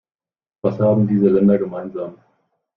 [0.63, 2.17] Was haben diese Länder gemeinsam?